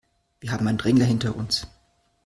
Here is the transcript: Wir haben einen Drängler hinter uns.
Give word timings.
Wir 0.39 0.51
haben 0.51 0.67
einen 0.67 0.79
Drängler 0.79 1.05
hinter 1.05 1.35
uns. 1.35 1.67